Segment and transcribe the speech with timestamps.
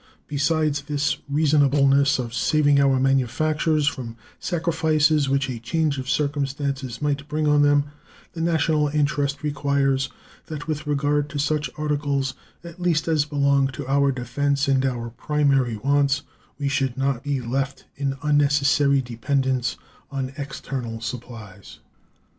[0.27, 0.99] Besides the
[1.29, 7.61] reasonableness of saving our manufactures from sacrifices which a change of circumstances might bring on
[7.61, 7.83] them,
[8.33, 10.09] the national interest requires
[10.47, 12.33] that, with regard to such articles
[12.63, 16.23] at least as belong to our defense and our primary wants,
[16.57, 19.77] we should not be left in unnecessary dependence
[20.09, 21.77] on external supplies.